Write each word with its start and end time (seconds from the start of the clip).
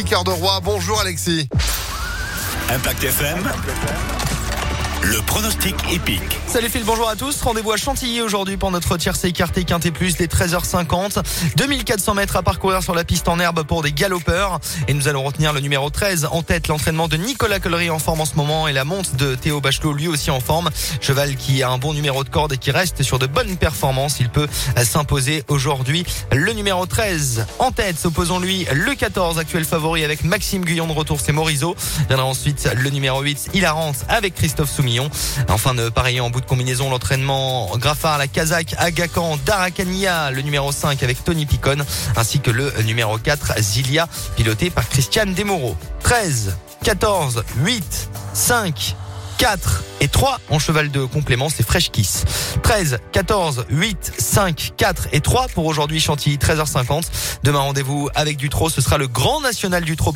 Alexis 0.00 0.14
Cœur 0.14 0.24
de 0.24 0.30
Roi. 0.30 0.60
Bonjour 0.62 0.98
Alexis. 1.00 1.46
Impact 2.70 3.04
FM. 3.04 4.19
Le 5.02 5.18
pronostic 5.22 5.74
épique. 5.90 6.38
Salut 6.46 6.68
Phil, 6.68 6.84
bonjour 6.84 7.08
à 7.08 7.16
tous. 7.16 7.40
Rendez-vous 7.40 7.72
à 7.72 7.78
Chantilly 7.78 8.20
aujourd'hui 8.20 8.58
pour 8.58 8.70
notre 8.70 8.98
tiercé 8.98 9.28
écarté 9.28 9.64
Quintet 9.64 9.92
Plus 9.92 10.16
des 10.16 10.26
13h50. 10.26 11.22
2400 11.56 12.14
mètres 12.14 12.36
à 12.36 12.42
parcourir 12.42 12.82
sur 12.82 12.94
la 12.94 13.02
piste 13.02 13.26
en 13.28 13.40
herbe 13.40 13.62
pour 13.62 13.82
des 13.82 13.92
galopeurs. 13.92 14.60
Et 14.88 14.92
nous 14.92 15.08
allons 15.08 15.22
retenir 15.22 15.54
le 15.54 15.60
numéro 15.60 15.88
13 15.88 16.28
en 16.30 16.42
tête, 16.42 16.68
l'entraînement 16.68 17.08
de 17.08 17.16
Nicolas 17.16 17.60
Collery 17.60 17.88
en 17.88 17.98
forme 17.98 18.20
en 18.20 18.24
ce 18.26 18.34
moment 18.34 18.68
et 18.68 18.74
la 18.74 18.84
monte 18.84 19.16
de 19.16 19.34
Théo 19.36 19.62
Bachelot 19.62 19.94
lui 19.94 20.06
aussi 20.06 20.30
en 20.30 20.40
forme. 20.40 20.68
Cheval 21.00 21.36
qui 21.36 21.62
a 21.62 21.70
un 21.70 21.78
bon 21.78 21.94
numéro 21.94 22.22
de 22.22 22.28
corde 22.28 22.52
et 22.52 22.58
qui 22.58 22.70
reste 22.70 23.02
sur 23.02 23.18
de 23.18 23.26
bonnes 23.26 23.56
performances. 23.56 24.20
Il 24.20 24.28
peut 24.28 24.48
s'imposer 24.82 25.44
aujourd'hui. 25.48 26.04
Le 26.30 26.52
numéro 26.52 26.84
13 26.84 27.46
en 27.58 27.72
tête, 27.72 27.98
s'opposons-lui 27.98 28.66
le 28.72 28.94
14 28.94 29.38
actuel 29.38 29.64
favori 29.64 30.04
avec 30.04 30.24
Maxime 30.24 30.62
Guyon 30.62 30.86
de 30.88 30.92
retour, 30.92 31.20
c'est 31.20 31.32
Morisot. 31.32 31.74
Viendra 32.08 32.26
ensuite 32.26 32.68
le 32.76 32.90
numéro 32.90 33.22
8, 33.22 33.50
Hilarance 33.54 34.00
avec 34.08 34.34
Christophe 34.34 34.70
Enfin 35.48 35.74
de 35.74 35.88
pareil 35.88 36.20
en 36.20 36.30
bout 36.30 36.40
de 36.40 36.46
combinaison, 36.46 36.90
l'entraînement 36.90 37.70
Graffard, 37.76 38.18
la 38.18 38.26
Kazakh, 38.26 38.74
Agacan, 38.78 39.38
Daracania, 39.44 40.30
le 40.30 40.42
numéro 40.42 40.72
5 40.72 41.02
avec 41.02 41.22
Tony 41.22 41.46
Picon, 41.46 41.76
ainsi 42.16 42.40
que 42.40 42.50
le 42.50 42.72
numéro 42.84 43.16
4, 43.18 43.60
Zilia, 43.60 44.08
piloté 44.36 44.70
par 44.70 44.88
Christian 44.88 45.26
Demoro. 45.26 45.76
13, 46.02 46.56
14, 46.82 47.44
8, 47.58 48.10
5, 48.32 48.96
4 49.40 49.84
et 50.00 50.08
3 50.08 50.38
en 50.50 50.58
cheval 50.58 50.90
de 50.90 51.04
complément, 51.04 51.48
c'est 51.48 51.66
Fresh 51.66 51.90
Kiss. 51.90 52.24
13, 52.62 52.98
14, 53.12 53.64
8, 53.70 54.12
5, 54.18 54.72
4 54.76 55.08
et 55.12 55.20
3 55.20 55.48
pour 55.54 55.64
aujourd'hui 55.64 55.98
Chantilly, 55.98 56.36
13h50. 56.36 57.04
Demain 57.42 57.60
rendez-vous 57.60 58.10
avec 58.14 58.36
du 58.36 58.50
trot, 58.50 58.68
ce 58.68 58.82
sera 58.82 58.98
le 58.98 59.08
grand 59.08 59.40
national 59.40 59.84
du 59.84 59.96
trot. 59.96 60.08